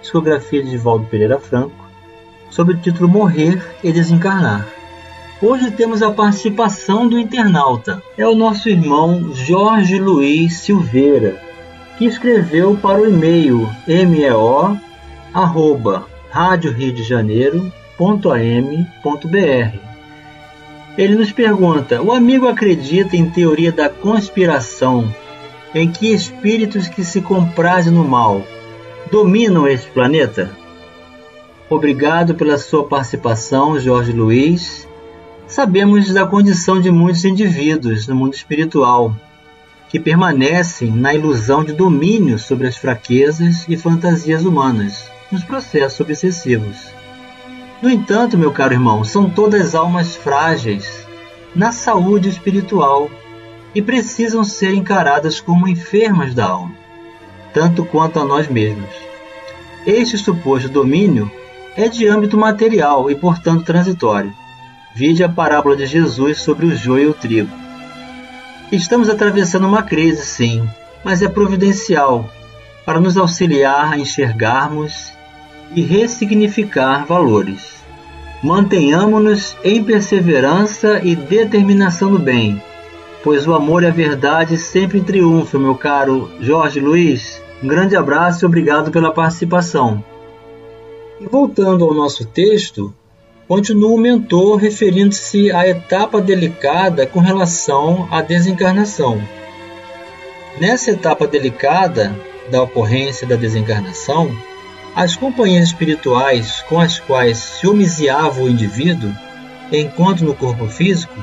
discografia 0.00 0.64
de 0.64 0.76
Valdo 0.76 1.06
Pereira 1.06 1.38
Franco, 1.38 1.86
sob 2.50 2.72
o 2.72 2.76
título 2.76 3.08
Morrer 3.08 3.62
e 3.84 3.92
Desencarnar. 3.92 4.66
Hoje 5.42 5.72
temos 5.72 6.02
a 6.02 6.12
participação 6.12 7.08
do 7.08 7.18
internauta. 7.18 8.00
É 8.16 8.24
o 8.24 8.32
nosso 8.32 8.68
irmão 8.68 9.34
Jorge 9.34 9.98
Luiz 9.98 10.58
Silveira, 10.58 11.42
que 11.98 12.04
escreveu 12.04 12.76
para 12.76 13.00
o 13.00 13.08
e-mail 13.08 13.68
meo 14.06 14.78
Ele 20.96 21.16
nos 21.16 21.32
pergunta: 21.32 22.00
o 22.00 22.12
amigo 22.12 22.46
acredita 22.46 23.16
em 23.16 23.28
teoria 23.28 23.72
da 23.72 23.88
conspiração, 23.88 25.12
em 25.74 25.90
que 25.90 26.14
espíritos 26.14 26.86
que 26.86 27.02
se 27.02 27.20
comprazem 27.20 27.92
no 27.92 28.04
mal 28.04 28.46
dominam 29.10 29.66
este 29.66 29.90
planeta? 29.90 30.56
Obrigado 31.68 32.36
pela 32.36 32.58
sua 32.58 32.84
participação, 32.86 33.76
Jorge 33.80 34.12
Luiz. 34.12 34.91
Sabemos 35.52 36.10
da 36.14 36.26
condição 36.26 36.80
de 36.80 36.90
muitos 36.90 37.26
indivíduos 37.26 38.06
no 38.06 38.14
mundo 38.14 38.32
espiritual 38.32 39.14
que 39.90 40.00
permanecem 40.00 40.90
na 40.90 41.12
ilusão 41.12 41.62
de 41.62 41.74
domínio 41.74 42.38
sobre 42.38 42.66
as 42.68 42.78
fraquezas 42.78 43.66
e 43.68 43.76
fantasias 43.76 44.46
humanas 44.46 45.10
nos 45.30 45.44
processos 45.44 46.00
obsessivos. 46.00 46.78
No 47.82 47.90
entanto, 47.90 48.38
meu 48.38 48.50
caro 48.50 48.72
irmão, 48.72 49.04
são 49.04 49.28
todas 49.28 49.74
almas 49.74 50.16
frágeis 50.16 51.06
na 51.54 51.70
saúde 51.70 52.30
espiritual 52.30 53.10
e 53.74 53.82
precisam 53.82 54.42
ser 54.44 54.72
encaradas 54.72 55.38
como 55.38 55.68
enfermas 55.68 56.32
da 56.32 56.46
alma, 56.46 56.74
tanto 57.52 57.84
quanto 57.84 58.18
a 58.18 58.24
nós 58.24 58.48
mesmos. 58.48 58.88
Este 59.84 60.16
suposto 60.16 60.70
domínio 60.70 61.30
é 61.76 61.88
de 61.88 62.08
âmbito 62.08 62.38
material 62.38 63.10
e, 63.10 63.14
portanto, 63.14 63.66
transitório. 63.66 64.40
Vide 64.94 65.24
a 65.24 65.28
parábola 65.28 65.74
de 65.74 65.86
Jesus 65.86 66.42
sobre 66.42 66.66
o 66.66 66.76
joio 66.76 67.04
e 67.04 67.06
o 67.08 67.14
trigo. 67.14 67.50
Estamos 68.70 69.08
atravessando 69.08 69.66
uma 69.66 69.82
crise, 69.82 70.24
sim, 70.24 70.68
mas 71.02 71.22
é 71.22 71.28
providencial 71.28 72.28
para 72.84 73.00
nos 73.00 73.16
auxiliar 73.16 73.92
a 73.92 73.98
enxergarmos 73.98 75.12
e 75.74 75.80
ressignificar 75.82 77.06
valores. 77.06 77.82
Mantenhamos-nos 78.42 79.56
em 79.64 79.82
perseverança 79.82 81.00
e 81.02 81.14
determinação 81.14 82.10
no 82.10 82.18
bem, 82.18 82.60
pois 83.22 83.46
o 83.46 83.54
amor 83.54 83.84
e 83.84 83.86
a 83.86 83.90
verdade 83.90 84.58
sempre 84.58 85.00
triunfam, 85.00 85.60
meu 85.60 85.74
caro 85.74 86.30
Jorge 86.40 86.80
Luiz. 86.80 87.40
Um 87.62 87.68
grande 87.68 87.96
abraço 87.96 88.44
e 88.44 88.46
obrigado 88.46 88.90
pela 88.90 89.12
participação. 89.12 90.04
E 91.20 91.26
voltando 91.26 91.84
ao 91.84 91.94
nosso 91.94 92.26
texto, 92.26 92.92
continua 93.52 93.90
o 93.90 93.98
mentor 93.98 94.56
referindo-se 94.56 95.52
à 95.52 95.68
etapa 95.68 96.22
delicada 96.22 97.06
com 97.06 97.20
relação 97.20 98.08
à 98.10 98.22
desencarnação. 98.22 99.22
Nessa 100.58 100.92
etapa 100.92 101.26
delicada 101.26 102.18
da 102.50 102.62
ocorrência 102.62 103.26
da 103.26 103.36
desencarnação, 103.36 104.34
as 104.96 105.16
companhias 105.16 105.66
espirituais 105.66 106.64
com 106.66 106.80
as 106.80 106.98
quais 106.98 107.36
se 107.36 107.66
homiciava 107.66 108.40
o 108.40 108.48
indivíduo, 108.48 109.12
enquanto 109.70 110.24
no 110.24 110.34
corpo 110.34 110.66
físico, 110.66 111.22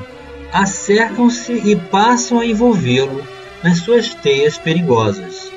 acercam-se 0.52 1.52
e 1.52 1.74
passam 1.74 2.38
a 2.38 2.46
envolvê-lo 2.46 3.26
nas 3.60 3.78
suas 3.78 4.14
teias 4.14 4.56
perigosas, 4.56 5.50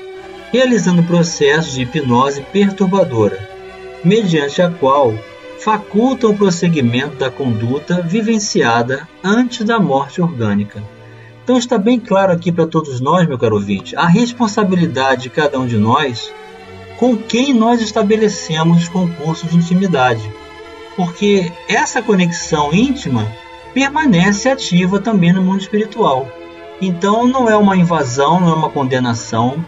realizando 0.52 1.04
processos 1.04 1.74
de 1.74 1.82
hipnose 1.82 2.44
perturbadora, 2.52 3.48
mediante 4.02 4.60
a 4.60 4.68
qual 4.68 5.14
facultam 5.64 6.28
o 6.28 6.36
prosseguimento 6.36 7.16
da 7.16 7.30
conduta 7.30 8.02
vivenciada 8.02 9.08
antes 9.24 9.64
da 9.64 9.80
morte 9.80 10.20
orgânica. 10.20 10.84
Então 11.42 11.56
está 11.56 11.78
bem 11.78 11.98
claro 11.98 12.30
aqui 12.32 12.52
para 12.52 12.66
todos 12.66 13.00
nós, 13.00 13.26
meu 13.26 13.38
caro 13.38 13.54
ouvinte, 13.54 13.96
a 13.96 14.06
responsabilidade 14.06 15.22
de 15.22 15.30
cada 15.30 15.58
um 15.58 15.66
de 15.66 15.78
nós 15.78 16.30
com 16.98 17.16
quem 17.16 17.54
nós 17.54 17.80
estabelecemos 17.80 18.88
concurso 18.88 19.46
de 19.46 19.56
intimidade. 19.56 20.30
Porque 20.96 21.50
essa 21.66 22.02
conexão 22.02 22.70
íntima 22.74 23.26
permanece 23.72 24.50
ativa 24.50 25.00
também 25.00 25.32
no 25.32 25.42
mundo 25.42 25.62
espiritual. 25.62 26.28
Então 26.78 27.26
não 27.26 27.48
é 27.48 27.56
uma 27.56 27.74
invasão, 27.74 28.38
não 28.38 28.50
é 28.50 28.54
uma 28.54 28.70
condenação, 28.70 29.64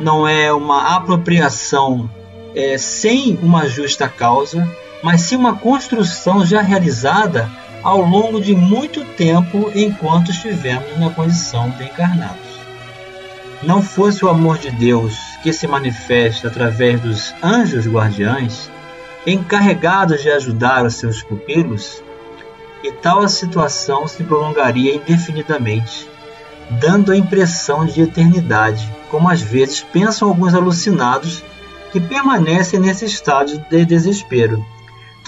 não 0.00 0.26
é 0.26 0.52
uma 0.52 0.96
apropriação 0.96 2.10
é, 2.56 2.76
sem 2.76 3.38
uma 3.40 3.68
justa 3.68 4.08
causa, 4.08 4.68
mas 5.02 5.22
sim 5.22 5.36
uma 5.36 5.56
construção 5.56 6.44
já 6.44 6.60
realizada 6.60 7.50
ao 7.82 8.00
longo 8.00 8.40
de 8.40 8.54
muito 8.54 9.04
tempo 9.04 9.70
enquanto 9.74 10.30
estivemos 10.30 10.98
na 10.98 11.10
condição 11.10 11.70
de 11.70 11.84
encarnados. 11.84 12.58
Não 13.62 13.82
fosse 13.82 14.24
o 14.24 14.28
amor 14.28 14.58
de 14.58 14.70
Deus 14.70 15.16
que 15.42 15.52
se 15.52 15.66
manifesta 15.66 16.48
através 16.48 17.00
dos 17.00 17.34
anjos 17.42 17.86
guardiães, 17.86 18.70
encarregados 19.26 20.22
de 20.22 20.30
ajudar 20.30 20.84
os 20.84 20.94
seus 20.94 21.22
pupilos, 21.22 22.02
e 22.82 22.92
tal 22.92 23.20
a 23.20 23.28
situação 23.28 24.06
se 24.06 24.22
prolongaria 24.22 24.94
indefinidamente, 24.94 26.08
dando 26.70 27.10
a 27.10 27.16
impressão 27.16 27.84
de 27.84 28.02
eternidade, 28.02 28.88
como 29.10 29.28
às 29.28 29.40
vezes 29.40 29.80
pensam 29.80 30.28
alguns 30.28 30.54
alucinados 30.54 31.42
que 31.92 32.00
permanecem 32.00 32.78
nesse 32.78 33.04
estado 33.04 33.58
de 33.70 33.84
desespero. 33.84 34.64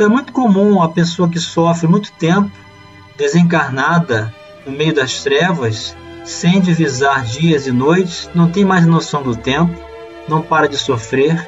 Então 0.01 0.09
é 0.09 0.15
muito 0.15 0.33
comum 0.33 0.81
a 0.81 0.89
pessoa 0.89 1.29
que 1.29 1.39
sofre 1.39 1.87
muito 1.87 2.11
tempo, 2.13 2.51
desencarnada 3.19 4.35
no 4.65 4.73
meio 4.73 4.95
das 4.95 5.23
trevas, 5.23 5.95
sem 6.25 6.59
divisar 6.59 7.23
dias 7.23 7.67
e 7.67 7.71
noites, 7.71 8.31
não 8.35 8.51
tem 8.51 8.65
mais 8.65 8.87
noção 8.87 9.23
do 9.23 9.37
tempo, 9.37 9.79
não 10.27 10.41
para 10.41 10.67
de 10.67 10.79
sofrer, 10.79 11.47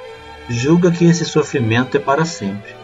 julga 0.50 0.90
que 0.90 1.06
esse 1.06 1.24
sofrimento 1.24 1.96
é 1.96 1.98
para 1.98 2.26
sempre. 2.26 2.74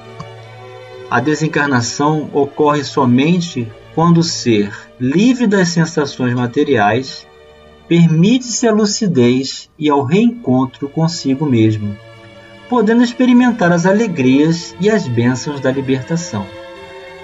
A 1.10 1.20
desencarnação 1.20 2.30
ocorre 2.32 2.82
somente 2.82 3.70
quando 3.94 4.20
o 4.20 4.24
ser, 4.24 4.74
livre 4.98 5.46
das 5.46 5.68
sensações 5.68 6.32
materiais, 6.32 7.26
permite-se 7.86 8.66
a 8.66 8.72
lucidez 8.72 9.68
e 9.78 9.90
ao 9.90 10.02
reencontro 10.02 10.88
consigo 10.88 11.44
mesmo, 11.44 11.94
podendo 12.68 13.02
experimentar 13.02 13.72
as 13.72 13.86
alegrias 13.86 14.74
e 14.80 14.90
as 14.90 15.08
bênçãos 15.08 15.60
da 15.60 15.70
libertação. 15.70 16.46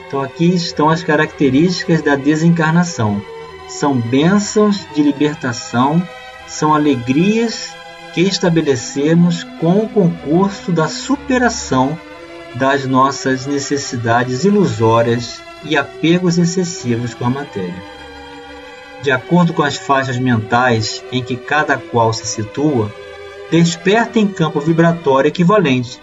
Então, 0.06 0.22
aqui 0.22 0.54
estão 0.54 0.88
as 0.88 1.02
características 1.02 2.02
da 2.02 2.16
desencarnação. 2.16 3.22
São 3.68 3.96
bênçãos 3.96 4.86
de 4.94 5.02
libertação, 5.02 6.02
são 6.46 6.74
alegrias 6.74 7.74
que 8.14 8.20
estabelecemos 8.20 9.42
com 9.60 9.78
o 9.78 9.88
concurso 9.88 10.70
da 10.70 10.86
superação 10.86 11.98
das 12.54 12.86
nossas 12.86 13.46
necessidades 13.46 14.44
ilusórias 14.44 15.40
e 15.64 15.76
apegos 15.76 16.38
excessivos 16.38 17.14
com 17.14 17.24
a 17.24 17.30
matéria. 17.30 17.82
De 19.02 19.10
acordo 19.10 19.52
com 19.52 19.62
as 19.62 19.76
faixas 19.76 20.18
mentais 20.18 21.04
em 21.10 21.22
que 21.22 21.36
cada 21.36 21.76
qual 21.76 22.12
se 22.12 22.26
situa, 22.26 22.90
desperta 23.54 24.18
em 24.18 24.26
campo 24.26 24.58
vibratório 24.58 25.28
equivalente, 25.28 26.00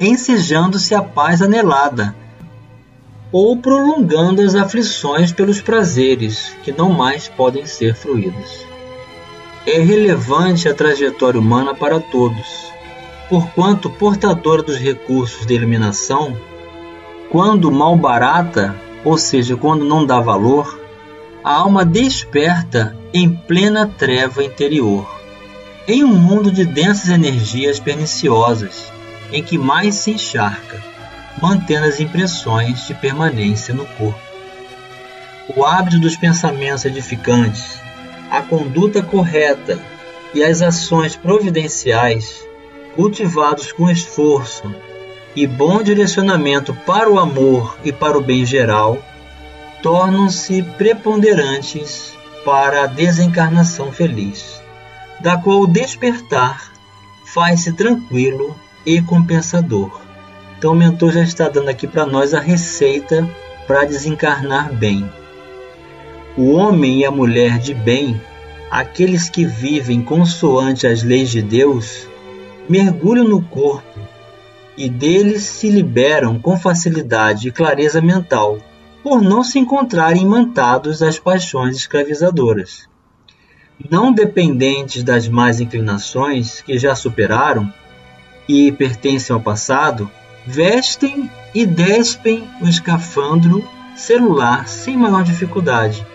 ensejando-se 0.00 0.94
a 0.94 1.02
paz 1.02 1.42
anelada 1.42 2.16
ou 3.30 3.58
prolongando 3.58 4.40
as 4.40 4.54
aflições 4.54 5.32
pelos 5.32 5.60
prazeres 5.60 6.56
que 6.62 6.72
não 6.72 6.90
mais 6.90 7.28
podem 7.28 7.66
ser 7.66 7.94
fruídos. 7.94 8.64
É 9.66 9.80
relevante 9.80 10.66
a 10.66 10.72
trajetória 10.72 11.38
humana 11.38 11.74
para 11.74 12.00
todos, 12.00 12.72
porquanto 13.28 13.90
portadora 13.90 14.62
dos 14.62 14.78
recursos 14.78 15.44
de 15.44 15.54
iluminação, 15.54 16.34
quando 17.28 17.70
mal 17.70 17.94
barata, 17.96 18.74
ou 19.04 19.18
seja, 19.18 19.58
quando 19.58 19.84
não 19.84 20.06
dá 20.06 20.20
valor, 20.20 20.80
a 21.44 21.52
alma 21.52 21.84
desperta 21.84 22.96
em 23.12 23.28
plena 23.28 23.86
treva 23.86 24.42
interior, 24.42 25.06
em 25.88 26.02
um 26.02 26.14
mundo 26.14 26.50
de 26.50 26.64
densas 26.64 27.10
energias 27.10 27.78
perniciosas, 27.78 28.92
em 29.32 29.42
que 29.42 29.56
mais 29.56 29.94
se 29.94 30.10
encharca, 30.10 30.82
mantendo 31.40 31.86
as 31.86 32.00
impressões 32.00 32.86
de 32.86 32.94
permanência 32.94 33.72
no 33.72 33.86
corpo. 33.86 34.18
O 35.54 35.64
hábito 35.64 36.00
dos 36.00 36.16
pensamentos 36.16 36.84
edificantes, 36.84 37.80
a 38.30 38.42
conduta 38.42 39.00
correta 39.00 39.78
e 40.34 40.42
as 40.42 40.60
ações 40.60 41.14
providenciais, 41.14 42.44
cultivados 42.96 43.70
com 43.70 43.88
esforço 43.88 44.74
e 45.36 45.46
bom 45.46 45.82
direcionamento 45.82 46.74
para 46.74 47.08
o 47.08 47.18
amor 47.18 47.78
e 47.84 47.92
para 47.92 48.18
o 48.18 48.22
bem 48.22 48.44
geral, 48.44 48.98
tornam-se 49.82 50.62
preponderantes 50.62 52.12
para 52.44 52.84
a 52.84 52.86
desencarnação 52.86 53.92
feliz, 53.92 54.60
da 55.20 55.36
qual 55.36 55.60
o 55.60 55.66
despertar 55.66 56.72
faz-se 57.24 57.72
tranquilo 57.72 58.54
e 58.84 59.00
compensador. 59.02 60.00
Então 60.58 60.72
o 60.72 60.76
mentor 60.76 61.12
já 61.12 61.22
está 61.22 61.48
dando 61.48 61.68
aqui 61.68 61.86
para 61.86 62.06
nós 62.06 62.32
a 62.32 62.40
receita 62.40 63.28
para 63.66 63.84
desencarnar 63.84 64.72
bem. 64.72 65.10
O 66.36 66.52
homem 66.52 67.00
e 67.00 67.04
a 67.04 67.10
mulher 67.10 67.58
de 67.58 67.74
bem, 67.74 68.20
aqueles 68.70 69.28
que 69.28 69.44
vivem 69.44 70.02
consoante 70.02 70.86
as 70.86 71.02
leis 71.02 71.30
de 71.30 71.42
Deus, 71.42 72.08
mergulham 72.68 73.26
no 73.26 73.42
corpo 73.42 74.00
e 74.76 74.88
deles 74.88 75.42
se 75.42 75.70
liberam 75.70 76.38
com 76.38 76.56
facilidade 76.56 77.48
e 77.48 77.52
clareza 77.52 78.00
mental, 78.00 78.58
por 79.02 79.22
não 79.22 79.42
se 79.42 79.58
encontrarem 79.58 80.22
imantados 80.22 81.02
às 81.02 81.18
paixões 81.18 81.76
escravizadoras. 81.76 82.88
Não 83.90 84.12
dependentes 84.12 85.02
das 85.02 85.28
más 85.28 85.60
inclinações 85.60 86.62
que 86.62 86.78
já 86.78 86.94
superaram 86.94 87.72
e 88.48 88.72
pertencem 88.72 89.34
ao 89.34 89.40
passado, 89.40 90.10
vestem 90.46 91.30
e 91.54 91.66
despem 91.66 92.48
o 92.60 92.68
escafandro 92.68 93.68
celular 93.94 94.66
sem 94.66 94.96
maior 94.96 95.22
dificuldade, 95.22 96.06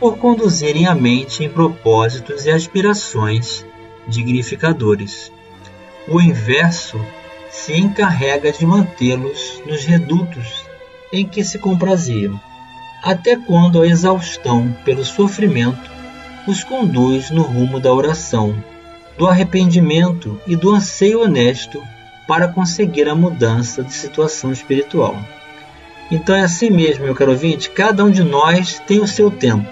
por 0.00 0.16
conduzirem 0.16 0.86
a 0.86 0.94
mente 0.94 1.44
em 1.44 1.48
propósitos 1.48 2.46
e 2.46 2.50
aspirações 2.50 3.64
dignificadores. 4.08 5.30
O 6.08 6.20
inverso 6.20 7.00
se 7.50 7.74
encarrega 7.74 8.50
de 8.50 8.64
mantê-los 8.64 9.62
nos 9.66 9.84
redutos 9.84 10.64
em 11.12 11.26
que 11.26 11.44
se 11.44 11.58
compraziam, 11.58 12.40
até 13.02 13.36
quando 13.36 13.82
a 13.82 13.86
exaustão 13.86 14.74
pelo 14.84 15.04
sofrimento 15.04 15.91
os 16.46 16.64
conduz 16.64 17.30
no 17.30 17.42
rumo 17.42 17.78
da 17.78 17.92
oração, 17.92 18.54
do 19.16 19.26
arrependimento 19.26 20.40
e 20.46 20.56
do 20.56 20.70
anseio 20.70 21.22
honesto 21.22 21.82
para 22.26 22.48
conseguir 22.48 23.08
a 23.08 23.14
mudança 23.14 23.82
de 23.82 23.92
situação 23.92 24.52
espiritual. 24.52 25.16
Então 26.10 26.34
é 26.34 26.42
assim 26.42 26.70
mesmo, 26.70 27.04
meu 27.04 27.14
caro 27.14 27.30
ouvinte, 27.30 27.70
cada 27.70 28.04
um 28.04 28.10
de 28.10 28.22
nós 28.22 28.80
tem 28.86 29.00
o 29.00 29.06
seu 29.06 29.30
tempo. 29.30 29.68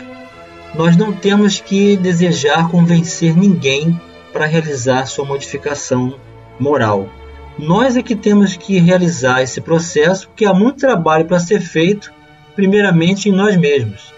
Nós 0.75 0.97
não 0.97 1.13
temos 1.13 1.61
que 1.61 1.97
desejar 1.97 2.69
convencer 2.69 3.37
ninguém 3.37 4.01
para 4.33 4.47
realizar 4.47 5.07
sua 5.07 5.25
modificação 5.25 6.15
moral. 6.59 7.09
Nós 7.59 7.97
é 7.97 8.03
que 8.03 8.15
temos 8.15 8.57
que 8.57 8.79
realizar 8.79 9.43
esse 9.43 9.61
processo, 9.61 10.29
porque 10.29 10.47
há 10.47 10.55
muito 10.55 10.79
trabalho 10.79 11.27
para 11.27 11.41
ser 11.41 11.61
feito, 11.61 12.13
primeiramente 12.55 13.29
em 13.29 13.33
nós 13.33 13.57
mesmos. 13.57 14.15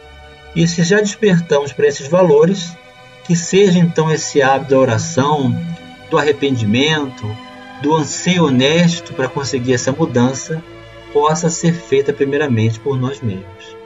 E 0.55 0.67
se 0.67 0.83
já 0.83 1.01
despertamos 1.01 1.73
para 1.73 1.87
esses 1.87 2.07
valores, 2.09 2.77
que 3.25 3.35
seja 3.35 3.79
então 3.79 4.11
esse 4.11 4.43
hábito 4.43 4.73
da 4.73 4.79
oração, 4.79 5.55
do 6.11 6.19
arrependimento, 6.19 7.25
do 7.83 7.95
anseio 7.95 8.47
honesto 8.47 9.15
para 9.15 9.29
conseguir 9.29 9.75
essa 9.75 9.93
mudança, 9.93 10.62
possa 11.12 11.49
ser 11.49 11.73
feita 11.73 12.12
primeiramente 12.12 12.79
por 12.79 12.99
nós 12.99 13.21
mesmos. 13.21 13.77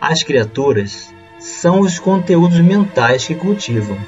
As 0.00 0.22
criaturas 0.22 1.14
são 1.38 1.80
os 1.80 1.98
conteúdos 1.98 2.60
mentais 2.60 3.26
que 3.26 3.34
cultivam, 3.34 3.98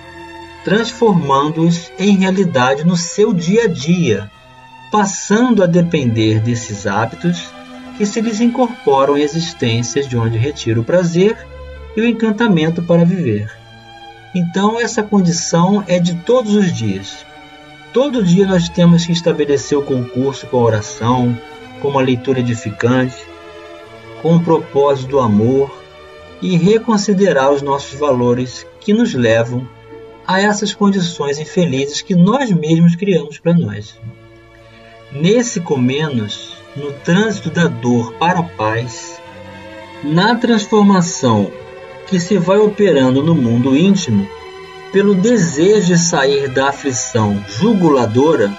transformando-os 0.64 1.90
em 1.98 2.18
realidade 2.18 2.85
no 2.85 2.96
seu 2.96 3.32
dia 3.32 3.64
a 3.64 3.68
dia 3.68 4.30
passando 4.92 5.62
a 5.62 5.66
depender 5.66 6.38
desses 6.38 6.87
hábitos 6.87 7.50
que 7.96 8.04
se 8.04 8.20
lhes 8.20 8.42
incorporam 8.42 9.16
existências 9.16 10.06
de 10.06 10.18
onde 10.18 10.37
retira 10.37 10.78
o 10.78 10.85
prazer 10.85 11.35
e 11.96 12.00
o 12.00 12.07
encantamento 12.07 12.83
para 12.83 13.05
viver. 13.05 13.50
Então, 14.35 14.81
essa 14.81 15.02
condição 15.02 15.85
é 15.87 15.98
de 15.98 16.14
todos 16.14 16.55
os 16.55 16.72
dias. 16.72 17.24
Todo 17.92 18.24
dia 18.24 18.46
nós 18.46 18.68
temos 18.68 19.05
que 19.05 19.12
estabelecer 19.12 19.76
o 19.76 19.83
concurso 19.83 20.46
com 20.46 20.59
a 20.59 20.62
oração, 20.62 21.38
com 21.81 21.88
uma 21.88 22.00
leitura 22.00 22.40
edificante, 22.40 23.16
com 24.22 24.37
o 24.37 24.42
propósito 24.42 25.11
do 25.11 25.20
amor 25.20 25.83
e 26.40 26.57
reconsiderar 26.57 27.52
os 27.52 27.61
nossos 27.61 27.98
valores 27.98 28.66
que 28.81 28.94
nos 28.94 29.12
levam 29.12 29.68
a 30.26 30.40
essas 30.40 30.72
condições 30.72 31.38
infelizes 31.38 32.00
que 32.00 32.14
nós 32.14 32.50
mesmos 32.50 32.96
criamos 32.96 33.38
para 33.38 33.52
nós. 33.52 34.00
Nesse 35.12 35.61
Comenos, 35.61 36.57
no 36.74 36.92
trânsito 36.92 37.50
da 37.50 37.66
dor 37.66 38.14
para 38.14 38.38
a 38.38 38.42
paz, 38.44 39.20
na 40.02 40.35
transformação 40.37 41.52
que 42.12 42.20
se 42.20 42.37
vai 42.37 42.59
operando 42.59 43.22
no 43.22 43.35
mundo 43.35 43.75
íntimo, 43.75 44.29
pelo 44.92 45.14
desejo 45.14 45.87
de 45.87 45.98
sair 45.98 46.46
da 46.46 46.68
aflição 46.68 47.42
juguladora, 47.48 48.53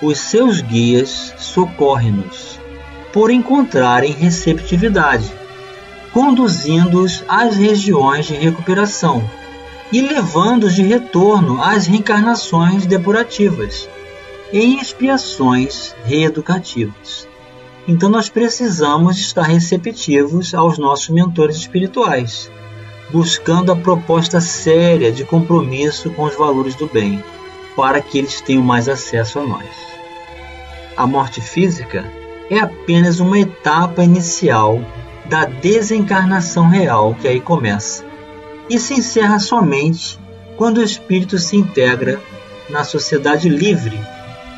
os 0.00 0.20
seus 0.20 0.60
guias 0.60 1.34
socorrem-nos, 1.36 2.60
por 3.12 3.32
encontrarem 3.32 4.12
receptividade, 4.12 5.28
conduzindo-os 6.12 7.24
às 7.26 7.56
regiões 7.56 8.26
de 8.26 8.34
recuperação 8.34 9.28
e 9.92 10.00
levando-os 10.00 10.72
de 10.72 10.82
retorno 10.82 11.60
às 11.60 11.88
reencarnações 11.88 12.86
depurativas 12.86 13.88
em 14.52 14.78
expiações 14.78 15.92
reeducativas. 16.04 17.26
Então 17.88 18.08
nós 18.08 18.28
precisamos 18.28 19.18
estar 19.18 19.42
receptivos 19.42 20.54
aos 20.54 20.78
nossos 20.78 21.08
mentores 21.08 21.56
espirituais, 21.56 22.48
buscando 23.10 23.70
a 23.70 23.76
proposta 23.76 24.40
séria 24.40 25.12
de 25.12 25.24
compromisso 25.24 26.10
com 26.10 26.24
os 26.24 26.36
valores 26.36 26.74
do 26.74 26.86
bem, 26.86 27.22
para 27.76 28.00
que 28.00 28.18
eles 28.18 28.40
tenham 28.40 28.62
mais 28.62 28.88
acesso 28.88 29.38
a 29.38 29.46
nós. 29.46 29.68
A 30.96 31.06
morte 31.06 31.40
física 31.40 32.04
é 32.50 32.58
apenas 32.58 33.20
uma 33.20 33.38
etapa 33.38 34.02
inicial 34.02 34.80
da 35.26 35.44
desencarnação 35.44 36.68
real 36.68 37.14
que 37.14 37.28
aí 37.28 37.40
começa, 37.40 38.04
e 38.68 38.78
se 38.78 38.94
encerra 38.94 39.38
somente 39.38 40.18
quando 40.56 40.78
o 40.78 40.82
espírito 40.82 41.38
se 41.38 41.56
integra 41.56 42.20
na 42.68 42.82
sociedade 42.82 43.48
livre 43.48 44.00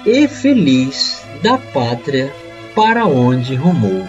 e 0.06 0.26
feliz 0.28 1.22
da 1.42 1.58
pátria 1.58 2.32
para 2.74 3.06
onde 3.06 3.54
rumou. 3.54 4.08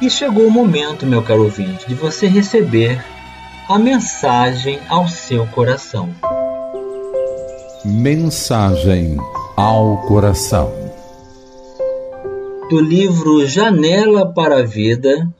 E 0.00 0.08
chegou 0.08 0.46
o 0.46 0.50
momento, 0.50 1.06
meu 1.06 1.22
caro 1.22 1.44
ouvinte, 1.44 1.86
de 1.86 1.94
você 1.94 2.26
receber 2.26 3.04
a 3.68 3.78
mensagem 3.78 4.80
ao 4.88 5.06
seu 5.06 5.46
coração. 5.48 6.08
Mensagem 7.84 9.18
ao 9.54 10.06
coração. 10.06 10.72
Do 12.70 12.80
livro 12.80 13.46
Janela 13.46 14.32
para 14.32 14.60
a 14.60 14.62
Vida, 14.62 15.30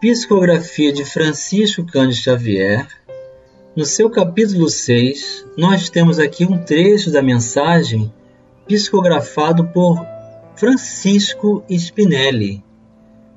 psicografia 0.00 0.92
de 0.92 1.04
Francisco 1.04 1.86
Cândido 1.86 2.20
Xavier, 2.20 2.84
no 3.76 3.84
seu 3.84 4.10
capítulo 4.10 4.68
6, 4.68 5.46
nós 5.56 5.88
temos 5.88 6.18
aqui 6.18 6.44
um 6.44 6.58
trecho 6.58 7.12
da 7.12 7.22
mensagem 7.22 8.12
psicografado 8.66 9.68
por 9.68 10.04
Francisco 10.56 11.62
Spinelli, 11.70 12.60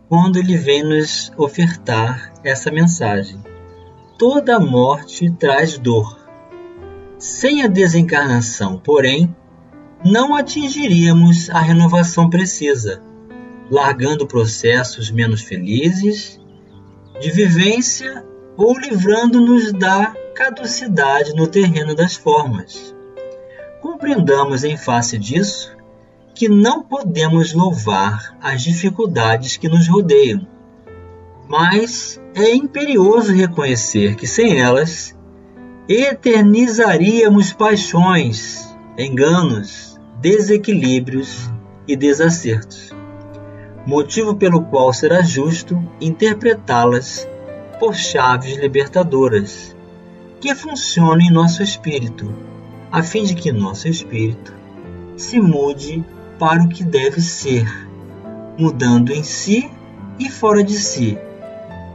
quando 0.09 0.39
ele 0.39 0.57
vem 0.57 0.83
nos 0.83 1.31
ofertar 1.37 2.33
essa 2.43 2.71
mensagem. 2.71 3.50
Toda 4.21 4.59
morte 4.59 5.31
traz 5.31 5.79
dor. 5.79 6.15
Sem 7.17 7.63
a 7.63 7.67
desencarnação, 7.67 8.77
porém, 8.77 9.35
não 10.05 10.35
atingiríamos 10.35 11.49
a 11.49 11.59
renovação 11.59 12.29
precisa, 12.29 13.01
largando 13.67 14.27
processos 14.27 15.09
menos 15.09 15.41
felizes 15.41 16.39
de 17.19 17.31
vivência 17.31 18.23
ou 18.55 18.77
livrando-nos 18.77 19.73
da 19.73 20.13
caducidade 20.35 21.33
no 21.33 21.47
terreno 21.47 21.95
das 21.95 22.15
formas 22.15 22.93
compreendamos 23.81 24.63
em 24.63 24.77
face 24.77 25.17
disso 25.17 25.75
que 26.35 26.47
não 26.47 26.83
podemos 26.83 27.53
louvar 27.53 28.37
as 28.41 28.61
dificuldades 28.61 29.57
que 29.57 29.67
nos 29.67 29.87
rodeiam, 29.87 30.47
mas 31.51 32.17
é 32.33 32.55
imperioso 32.55 33.33
reconhecer 33.33 34.15
que 34.15 34.25
sem 34.25 34.61
elas 34.61 35.13
eternizaríamos 35.85 37.51
paixões, 37.51 38.73
enganos, 38.97 39.99
desequilíbrios 40.21 41.51
e 41.85 41.97
desacertos, 41.97 42.95
motivo 43.85 44.33
pelo 44.33 44.63
qual 44.63 44.93
será 44.93 45.21
justo 45.21 45.77
interpretá-las 45.99 47.27
por 47.81 47.95
chaves 47.95 48.55
libertadoras 48.55 49.75
que 50.39 50.55
funcionem 50.55 51.27
em 51.27 51.33
nosso 51.33 51.61
espírito 51.61 52.33
a 52.89 53.03
fim 53.03 53.25
de 53.25 53.35
que 53.35 53.51
nosso 53.51 53.89
espírito 53.89 54.53
se 55.17 55.37
mude 55.37 56.01
para 56.39 56.63
o 56.63 56.69
que 56.69 56.85
deve 56.85 57.19
ser, 57.19 57.67
mudando 58.57 59.11
em 59.11 59.21
si 59.21 59.69
e 60.17 60.29
fora 60.29 60.63
de 60.63 60.77
si 60.77 61.17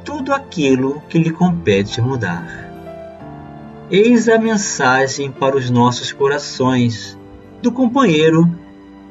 tudo 0.07 0.33
aquilo 0.33 1.03
que 1.09 1.19
lhe 1.19 1.31
compete 1.31 2.01
mudar. 2.01 2.71
Eis 3.90 4.29
a 4.29 4.38
mensagem 4.38 5.33
para 5.33 5.57
os 5.57 5.69
nossos 5.69 6.12
corações 6.12 7.19
do 7.61 7.73
companheiro 7.73 8.49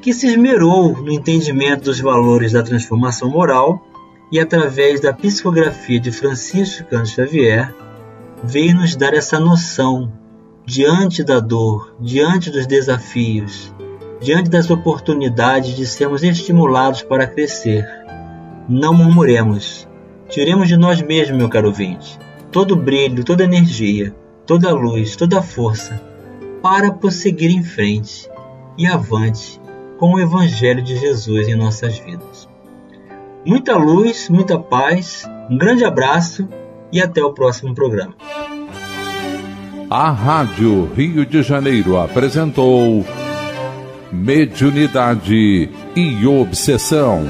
que 0.00 0.14
se 0.14 0.26
esmerou 0.26 0.96
no 1.02 1.12
entendimento 1.12 1.84
dos 1.84 2.00
valores 2.00 2.52
da 2.52 2.62
transformação 2.62 3.28
moral 3.28 3.86
e, 4.32 4.40
através 4.40 5.00
da 5.00 5.12
psicografia 5.12 6.00
de 6.00 6.10
Francisco 6.10 6.84
Cândido 6.88 7.08
Xavier, 7.08 7.74
veio 8.42 8.74
nos 8.74 8.96
dar 8.96 9.12
essa 9.12 9.38
noção 9.38 10.10
diante 10.64 11.22
da 11.22 11.40
dor, 11.40 11.94
diante 12.00 12.50
dos 12.50 12.66
desafios, 12.66 13.72
diante 14.20 14.48
das 14.48 14.70
oportunidades 14.70 15.76
de 15.76 15.86
sermos 15.86 16.22
estimulados 16.22 17.02
para 17.02 17.26
crescer. 17.26 17.86
Não 18.68 18.94
murmuremos, 18.94 19.85
Tiremos 20.28 20.68
de 20.68 20.76
nós 20.76 21.00
mesmos, 21.00 21.38
meu 21.38 21.48
caro 21.48 21.68
ouvinte, 21.68 22.18
todo 22.50 22.72
o 22.72 22.76
brilho, 22.76 23.24
toda 23.24 23.44
a 23.44 23.46
energia, 23.46 24.14
toda 24.46 24.68
a 24.68 24.72
luz, 24.72 25.16
toda 25.16 25.38
a 25.38 25.42
força 25.42 26.00
para 26.62 26.92
prosseguir 26.92 27.50
em 27.50 27.62
frente 27.62 28.28
e 28.76 28.86
avante 28.86 29.60
com 29.98 30.14
o 30.14 30.20
Evangelho 30.20 30.82
de 30.82 30.96
Jesus 30.96 31.48
em 31.48 31.54
nossas 31.54 31.98
vidas. 31.98 32.48
Muita 33.44 33.76
luz, 33.76 34.28
muita 34.28 34.58
paz, 34.58 35.24
um 35.48 35.56
grande 35.56 35.84
abraço 35.84 36.48
e 36.92 37.00
até 37.00 37.22
o 37.22 37.32
próximo 37.32 37.74
programa. 37.74 38.14
A 39.88 40.10
Rádio 40.10 40.90
Rio 40.96 41.24
de 41.24 41.42
Janeiro 41.42 41.96
apresentou 41.96 43.04
Mediunidade 44.10 45.70
e 45.94 46.26
Obsessão. 46.26 47.24